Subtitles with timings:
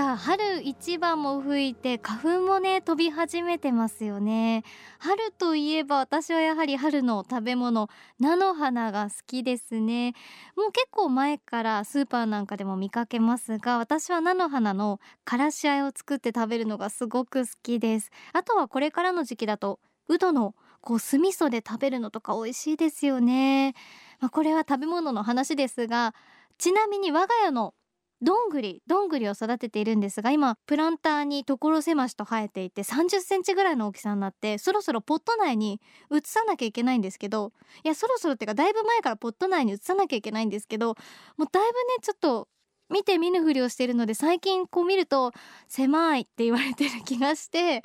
[0.00, 4.64] さあ春一番も吹いて花粉もね飛び始めてますよね。
[4.98, 10.14] 春といえば私はやはり春の食べ物菜の花が好きですね。
[10.56, 18.10] もう結構前からスーパーなんかでも見かけますが私は菜の花のからしあえを作って食べるのがすごく好きです。
[18.32, 23.74] あとはこれからの時期だとうどのこう酢味噌で食べるのとか美味しいですよね。
[24.18, 26.14] まあ、これは食べ物の話ですが
[26.56, 27.74] ちなみに我が家の
[28.22, 37.52] どんぐりどんぐりを育てているんですが今プランターに所狭しと生えていて30センチぐらいの大きさになってそろそろポット内に移さなきゃいけないんですけど
[37.82, 42.48] いやそろそろっていうかだいぶ前からポット内に移さなきゃいけないんですけどもうだいぶねちょっと
[42.90, 45.32] 見て見ぬふりをしているので最近こう見ると
[45.68, 47.82] 狭いって言われてる気がして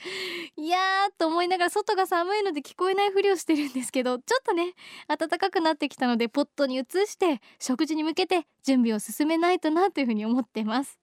[0.57, 4.73] いやーと思いながら外が寒いので聞こえないふりをしてるんですけどちょっとね
[5.07, 10.99] 暖かくなってきたのでポットに移して植樹に向けて準備を進めないとなというふうに思ってます。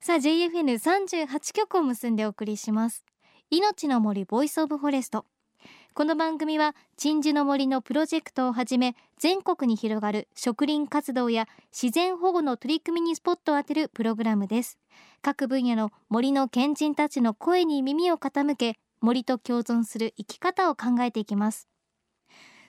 [0.00, 3.04] さあ JFN38 局を結んでお送りします。
[3.50, 5.26] 命の森 Voice of Forest。
[5.94, 14.78] この番組は鎮守の森のプロジェクトをはじめ全国に広がる植林活動や自然保護の取り組みにスポットを当てるプログラムです。
[15.20, 21.68] 各分野の森の賢人たちの声に耳を傾け森と共存する生き方を考えていきます。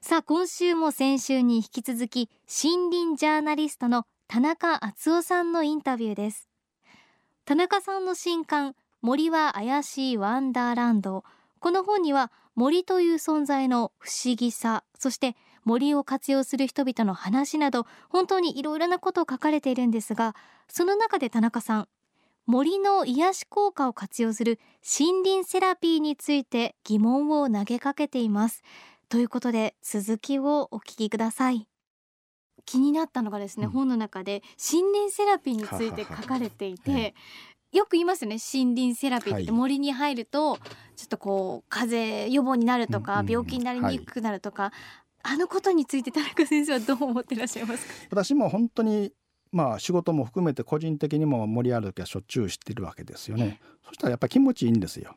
[0.01, 2.29] さあ今週も先週に引き続き
[2.63, 6.49] 森林ジャーナリストの田中敦夫さんのインタビューです。
[7.45, 11.23] 田中さんの新刊森は怪しいワンダーランド。
[11.59, 20.35] この本には森という存在の不思議さそして森を活用する人々の話など本当にいろいろなことを書かれているんですが
[20.67, 21.87] その中で田中さん
[22.45, 24.59] 森の癒し効果を活用する
[24.99, 28.63] 森林セラピーについて疑問を投げかけています。
[29.07, 31.67] ということで続きをお聞きください。
[32.65, 34.41] 気になったのがですね、うん、本の中で
[34.71, 37.13] 森林セラピーについて書かれていて
[37.73, 38.37] よく言いますよね。
[38.53, 39.51] 森林セラピーって。
[39.51, 40.57] 森に入ると
[40.95, 44.71] ちょっとこう風邪予防になるとか、病気になりにくくなるとか、
[45.23, 47.93] あのことについて田中先生はどう思ってらっしゃいますか？
[48.11, 49.11] 私も本当に
[49.51, 53.59] まあ仕事も含めて個人的にも森歩きはしょっちゅう知ってるわけですよね。
[53.85, 55.15] そしたらやっぱり気持ちいいんですよ。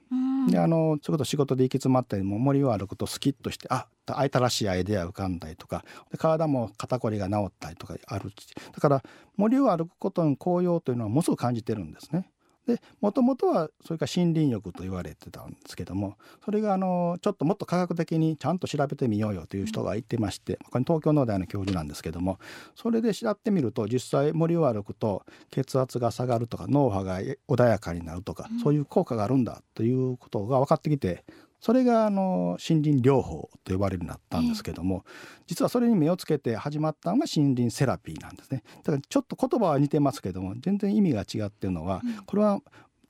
[0.48, 8.30] であのそれこそ仕事で行き詰まったりも森を歩くとスキッとしてあ新しいアイデア浮かんだりとかで体も肩こりが治ったりとかある
[8.72, 9.02] だから
[9.36, 12.30] 森を歩くことの効用というのはものすごく感じてるんですね。
[12.66, 22.38] でもともとはそれから森林浴と言われてたんですけどもそれがあのちょっともっと科学的にちゃんと調べてみようよという人がいてましてこれ東京農大の教授なんですけども
[22.74, 31.24] それで調べてみると実際森を歩くと血圧が下がるとか脳波が穏やかになるとかそういう効果があるんだということが分かってきて
[31.66, 35.04] それがあの森林療法と呼ばれるようになったんですけども、
[35.48, 38.62] 実はそれに目をつけて始まったのが森林セラピーなんですね。
[38.84, 42.60] だからちょっと言葉は似てますけども全然意味が違ってるのは、これは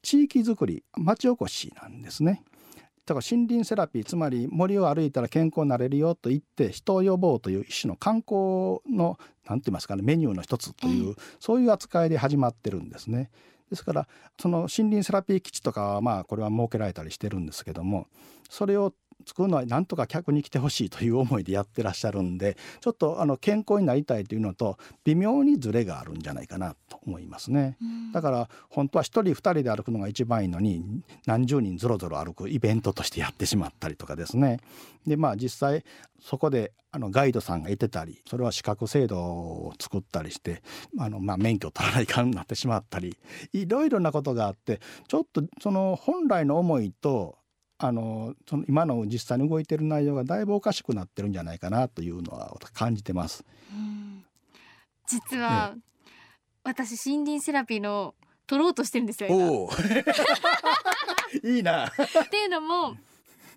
[0.01, 2.45] 地域づくり町おこしなんですね。
[3.05, 13.29] だから森林セラピーつまり森を歩いたら健康になれるよと言って人を呼ぼうという一種の観光の何て言いますかねメニューの一つという、そういう扱いで始まってるんですね。
[13.71, 14.09] ですから
[14.41, 18.07] その森林セラピー基地とかはまあこれは設けられたりしてるんですけども
[18.49, 18.93] それを
[19.27, 27.77] 作るのはなんとか客に来てほしいという思いでやってらっしゃるんでちょっとあの健康になりたいというのと微妙にズレがあるんじゃないかなと思いますね、
[28.13, 34.59] だから本当は1人2人で歩くのが一番いいのに何十人ぞろぞろ歩くイベントとしてやってしまったりとかですね。
[35.07, 35.85] でまあ実際
[36.21, 40.63] そこであのガイドさんがいてたりそれは資格制度を作ったりして
[40.99, 43.19] あの、まあ、免許を取らないかんなってしまったり
[43.53, 47.37] いろいろなことがあってちょっとその本来の思いと
[47.79, 53.45] あのその今の実際に動いてる内容がだいぶおかしくなってるんじゃないかなというのは感じてます。
[55.07, 55.83] 実は、ね、
[56.65, 58.15] 私森林セラピーの
[58.47, 59.29] 取ろうとしてるんですよ。
[61.45, 61.89] いいな。
[61.89, 61.91] っ
[62.31, 62.97] ていうのも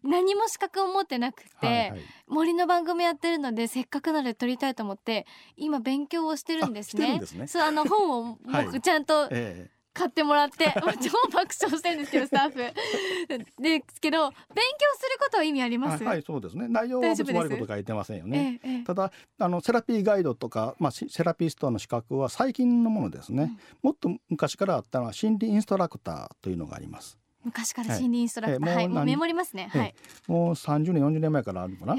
[0.03, 5.25] 何も資格を持ってなくて、はいはい、森の番組やってるのでせっかくなので撮りたいと思って
[5.55, 7.21] 今勉強をしてるんですね。
[7.25, 12.57] すねそうあの本を僕ちゃんと、はいええ買ってもらって 超爆笑してるんですけどスタッフ。
[13.61, 16.03] ですけど勉強することは意味あります？
[16.03, 16.67] はいそうですね。
[16.67, 23.43] 内容は別に悪いこと書いてませんよね、ええ、ただあのセラピーガイドとか、まあ、セラピストの資格は最近のものですね、
[23.83, 27.17] うん、もっと昔からあったのは心理インストラクターというのがあります
[27.49, 29.95] 昔から森林インストラクター、はい、もうメモりますね、はい、
[30.27, 31.93] もう30年40年前からあるのかな、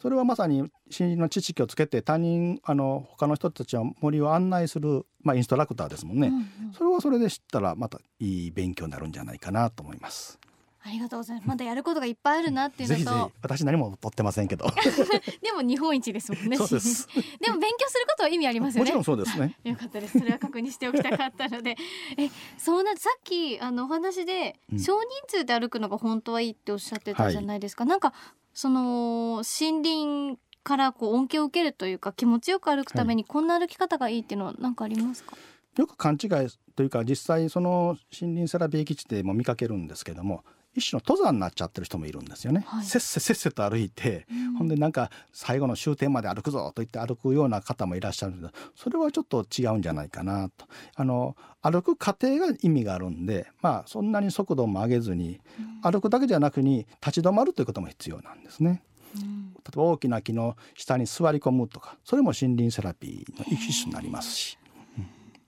[0.00, 10.38] それはまさに森林の知識をつけて他人あの他の人たちは森を案内する、まあ、インストラクターですもんね、うんうん、それはそれで知ったらまたいい勉強になるんじゃないかなと思います。
[10.84, 11.48] ありがとうございます。
[11.48, 14.66] まだやることがいっぱいあるなっていうのと、ぜひぜひ私何も取ってませんけど。
[15.40, 16.56] でも日本一ですもんね。
[16.56, 17.06] そうです。
[17.40, 18.90] でも勉強することは意味ありますよね。
[18.90, 19.56] もちろんそうですね。
[19.64, 20.18] よかったです。
[20.18, 21.76] それは確認しておきたかったので、
[22.16, 27.84] え、そうなさっきあのお話で、少人数で歩くのが本当はいいっておっしゃってたじゃないですか。
[27.84, 28.12] はい、なんか
[28.52, 35.32] その森林からこう恩恵を受けるというか気持ちよく歩くためにこんな歩き方がいいっていうのは何かありますか？
[35.32, 35.40] はい、
[35.76, 36.28] よく勘違い
[36.76, 42.64] というか実際その森林セラピー基地でも見かけるんですけども一種の登山になっちゃってる人もいるんですよね。
[42.66, 50.66] はい、せっせせっせと歩いて、うん、ほんでなんか最後の終点まで歩くぞと言って歩くような方もいらっしゃるんですけどそれはちょっと違うんじゃないかなと。
[50.94, 55.40] あの歩く過程が意味があるんでまあそんなに速度も上げずに、
[55.84, 58.82] うん、歩くだけじゃなくに立ち止まるということも必要なんですね。
[59.14, 64.58] うん、例えば大きな木の下に座り込むとかそれも森林セラピーの一種になりますし、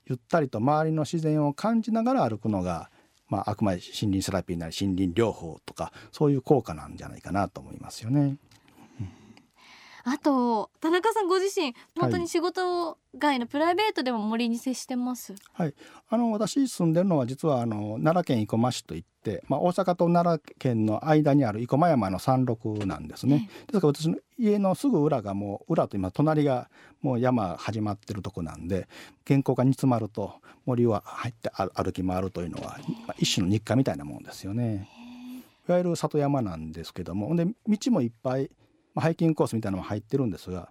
[0.07, 2.91] ゆったりと周りの自然を感じながら歩くのが
[3.29, 8.37] まあ、あくまで森林セラピーなり森林療法とかそういう効果なんじゃないかなと思いますよね。
[10.07, 15.35] あと田中さんご自身本当に仕事外のプライベートでも森に接してます？
[15.55, 15.75] はい、
[16.11, 23.49] あの私住んでるのは実はあの奈良県生駒市といって、まあ、大阪と奈良県の間にある生駒山の山麓なんですね。
[23.67, 26.69] ですから私の家のすぐ裏がもう裏と今隣が
[27.01, 28.89] もう山始まってるとこなんで
[29.25, 30.35] 健康が煮詰まると
[30.67, 34.89] 森は入って歩き回るというのは、まあ、一種の日課みたいなもんですよね。
[35.67, 38.51] いわゆる里山なんですけどもで道もいっぱい
[38.95, 40.71] まあ、ハイキングコースみたいなのも入ってるんですが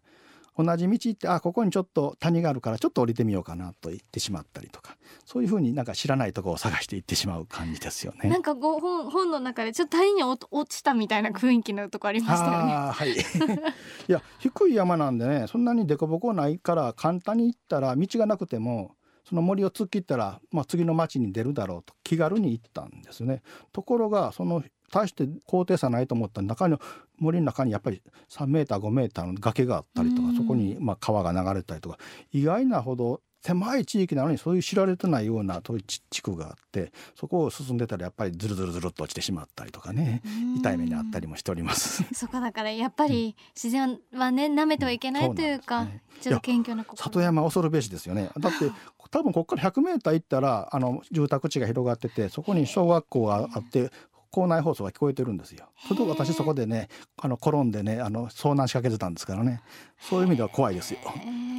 [0.58, 8.30] 同じ道行ってあここにちょっと谷があるからちょっと降りてみようかなと言ってしまったりとかそういうふうになんか知らないところを探していってしまう感じですよね。
[8.30, 12.74] なんかご本本の中でちょっと谷に落ちたみたいな雰囲気のとこありましたよね。
[12.74, 13.14] はい。
[13.14, 18.92] いや低い山なんでねそんなに凸凹ないから簡単に行ったら道がなくても
[19.28, 23.42] その森を突っ切ったら、まあ、次の町に出るだろうと気軽に行ったんですね。
[23.72, 26.80] ところがその大して高低差ないと思ったら中の
[27.18, 31.98] 森の中にやっぱり3メーター5メーターの崖があったりとかそこにまあ川が流れたりとか
[32.31, 40.22] 意外なほど狭い地域なのにそういう知られてないようなそういう地区があってそこを進んでたらやっぱりずるずるずるっと落ちてしまったりとかね
[40.60, 42.06] 痛い目にあったりもしております。
[42.13, 48.30] そこだからやっぱり自然はね舐めてはいけないというか、ね、ちょっと謙虚な里山恐るべしですよね。
[48.39, 48.72] だって
[49.12, 53.92] 多分ここから100メーター行ったらあの住宅地が広がっててそこに小学校があって
[54.34, 55.68] 校内放送が聞こえてるんですよ。
[55.88, 59.62] それと私そこでねあの転んでねあの遭難しかけてたんですからね。
[60.00, 61.00] そういう意味では怖いですよ。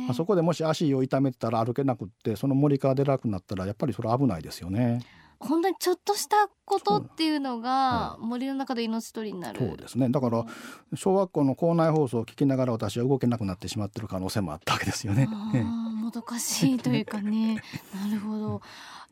[0.07, 5.07] まあ、そこでもし足を痛めてたら歩けなくってその森から出なくなったらやっぱりそれ危ないですよね。
[5.39, 9.59] 本当にちょっとしたことっていうのが森の中で命取りになる。
[9.61, 10.09] そうですね。
[10.09, 10.45] だから
[10.95, 15.27] 小学校の校内放送を聞きながら私は動けなくなってしまってる可能性もあったわけですよね。
[15.27, 17.63] もどかしいというかね。
[17.95, 18.63] なるほど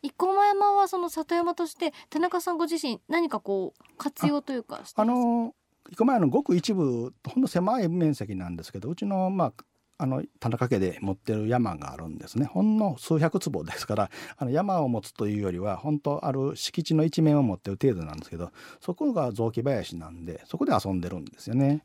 [0.02, 5.54] 生駒山はその里山として田中さんご自身何かこう活用というかあの
[5.90, 9.52] 生駒山のごく一部ほんの狭い面積なんですけどうちのまあ
[9.98, 12.46] あの田中家で持ってる山があるんですね。
[12.46, 18.50] ほんの数百坪ですから あの山を持つというよりは本当ある敷地の一面を持ってる程度なんですけど
[18.80, 21.84] そこが雑木林なんでそこで遊んでるんですよね。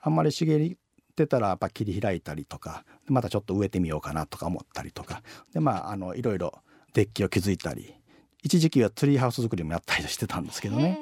[0.00, 0.76] あんまり茂っ
[1.14, 5.22] てたらやっぱ切り開いたりとかまたちょっと植えてみようかなとか思ったりとか。
[5.52, 6.62] でまああのいろいろ
[6.94, 7.94] デッキを築いたり
[8.42, 10.98] 一時期はツリーハウス作りもやったりしてたんですけどね、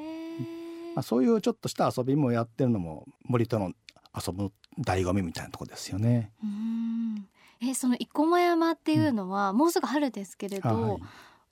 [0.95, 3.73] まあ、そういうちょっとした遊びもやってるのも森との
[4.15, 6.33] 遊ぶ醍醐味みたいなとこですよね。
[7.63, 11.03] えその生駒山っていうのは、もうすぐ春ですけれど、はい、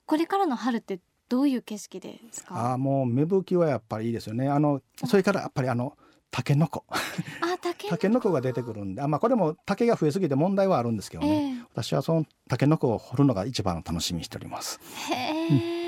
[0.05, 2.73] これからの春ってどういう景色ですか？
[2.73, 4.49] あもう芽吹きはやっぱりいいですよね。
[4.49, 5.97] あのそれからやっぱりあの
[6.31, 6.85] タケノコ。
[6.89, 8.31] あタケノコ。
[8.31, 9.01] が出てくるんで。
[9.01, 14.79] あまあこれも竹が増えすぎて問題はあるんですけどね、えー、私はそのタケノコを掘るのが一番の楽しみにしております。
[15.11, 15.80] へえ、うん、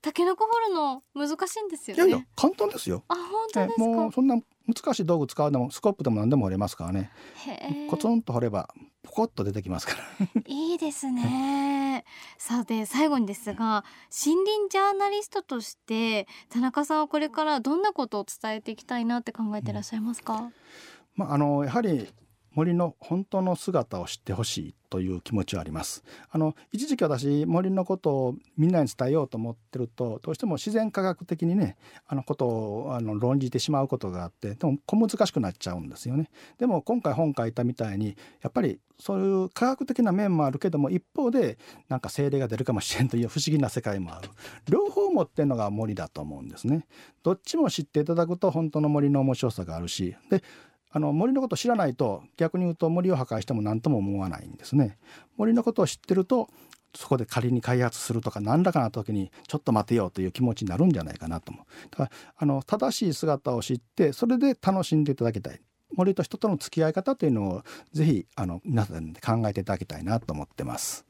[0.00, 2.04] タケノコ掘るの難しいんですよね。
[2.04, 3.04] いやいや簡単ですよ。
[3.08, 3.84] あ本当ですか？
[3.84, 4.36] もうそんな
[4.66, 7.10] 難しい道具使うでもスコップでも何でも掘れますからね。
[7.90, 8.68] コツンと掘れば
[9.02, 10.26] ポコッと出てきますから。
[10.46, 12.04] いいですね。
[12.38, 13.84] さて最後にですが
[14.24, 20.52] 森林ジャーナリストとして田中さんはこれからどんなことを伝えていきたいなって考えていらっしゃいますか、うん、
[21.16, 22.06] まああのやはり
[22.54, 26.02] 森の本当の姿を知ってほしいという気持ちはあります。
[26.30, 31.76] あの一時期私森のことをみんなに伝えようと思ってるとどうしても自然科学的にね
[32.06, 36.30] あのことをあの論じてしまうことがあってでも小難しくなっちゃうんですよね。
[36.58, 44.30] でも今回本書いたみたいにやっぱりそういう科学的な面もあるけども一方でなんか精霊が出るかもしれんという 不思議な世界もある。
[44.68, 46.86] 両方持ってるのが森だと思うんですね。
[47.22, 50.42] どっちも知っていただくと本当の森の面白さがあるしで
[50.90, 54.98] あの森のことを知らないと逆に言うと森を破壊しても何とも思わないんですね。
[55.36, 56.48] 森のことを知ってると
[56.94, 61.64] そこで仮に開発するとか何らかの時にちょっと待てようという気持ちになるんじゃないかなと思う。
[61.90, 65.60] だからあの正しい姿を知ってそれで楽しんでいただきたい。
[65.94, 71.07] 森と人との付き合い方というのをぜひあの皆さんで考えていただきたいなと思ってます。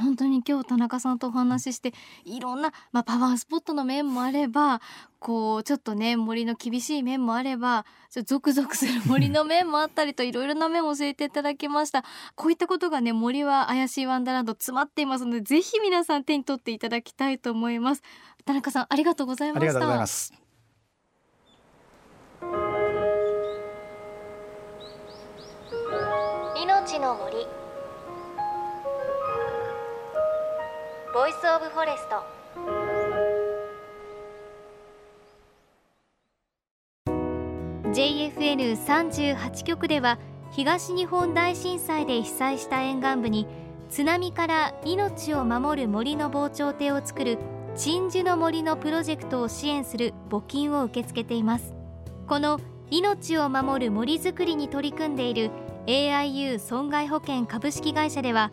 [0.00, 1.92] 本当に今日田中さんとお話しして
[2.24, 4.80] いろんな、まあ、パワースポットの面もあれば
[5.18, 12.04] こうちょっとね森の厳しい面もあればちょゾクゾクする森の面もあったりといろいろな面を教えていただきました。
[12.34, 18.02] こういったことがね森は怪しいワンダーランド詰まっていますのでぜひ皆さん手に取っていただきたいと思います。
[18.44, 19.66] 田中さんありがとうございました。
[19.66, 20.32] ありがとうございます。
[26.56, 27.46] 命の森
[31.12, 32.22] Voice of Forest
[37.90, 40.18] 「JFN38 局では
[40.52, 43.48] 東日本大震災で被災した沿岸部に
[43.90, 47.38] 津波から命を守る森の防潮堤を作る
[47.74, 51.74] 鎮守の森のプロジェクトを支援する募金を受け付けています。
[52.28, 55.50] この命を守る森づくりに取り組んでいる
[55.86, 58.52] AIU 損害保険株式会社では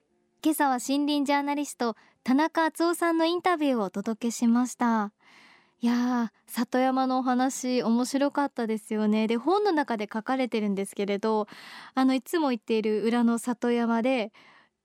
[0.43, 5.13] 今朝は森林ジャーナリスト田中淳夫さんのインタビューをお届けしました。
[5.81, 9.27] いや里山のお話面白かったですよね。
[9.27, 11.45] で本の中で書かれてるんですけれど
[11.93, 14.31] あのいつも行っている裏の里山で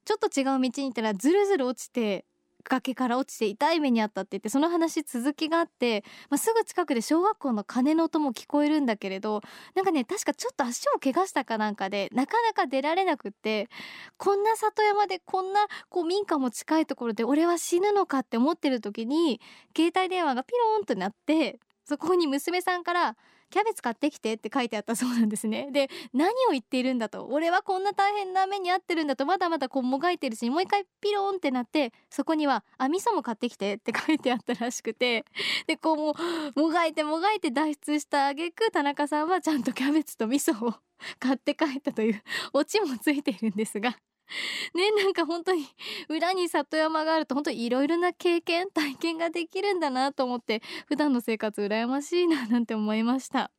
[0.04, 2.26] ちょっと違う道に行ったらずるずる落ちて
[2.68, 9.42] 崖から落ちて痛い目にあったって言ってその話続きがあって、まあ、すぐ近くで小学校の鐘の音も聞こえるんだけれど
[9.74, 13.68] なんかね確かちょっと足を怪我したかなんかでなかなか出られなくって
[14.16, 19.40] こんな里山でこんなこう民家も近いところで俺は死ぬのかって思ってる時に
[19.76, 23.16] 携帯電話がピローンとなってそこに娘さんから
[23.50, 25.68] キャベツ買ってきてって書いてあったそうなんですね。
[25.70, 27.26] で何を言っているんだと。
[27.26, 29.26] 俺はこんな大変な目に遭ってるんだと。
[29.26, 35.24] まだまだこうもがいてるしもう一回ピローンってなってそこには「あ味噌も買ってきて」って書いてあったらしくて。
[35.66, 36.14] でこうも
[36.54, 40.74] もがいてもがいて脱出した挙句田中さんはちゃんとキャベツと味噌を
[41.18, 42.22] 買って帰ったという
[42.52, 43.96] オチもついているんですが。
[44.74, 45.66] ねなんか本当に
[46.08, 53.50] 裏に里山があると本当にいろいろな経験体験ができるんだなと思って普段の生活羨ましいななんて思いました。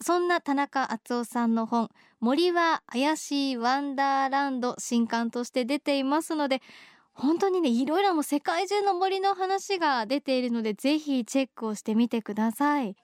[0.00, 1.90] そんな田中敦夫さんの本
[2.20, 6.60] 森は怪しいワンダーランド新刊として出ていますので
[7.14, 12.94] 本当にねいろいろも世界中の森の話が出ているのでぜひチェックをしてみてください。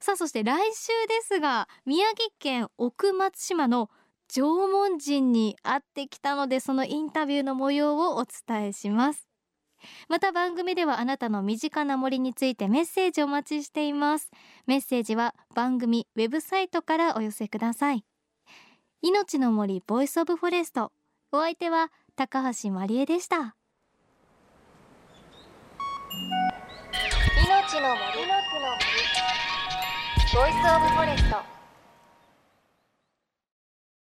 [0.00, 3.90] さあそして来週ですが宮城県奥松島の
[4.28, 9.26] 縄文人に会ってきたのでそのインタビューの模様をお伝えします。
[10.08, 14.30] また番組ではあなたの身近な森についてメッセージお待ちしています。
[14.66, 18.04] メッセージは番組ウェブサイトからお寄せください。
[19.02, 20.92] 命の森 Voice of Forest。
[21.32, 23.54] お相手は高橋真理恵でした。
[27.44, 28.02] 命の森。
[30.34, 31.55] ボイスオブフォレスト。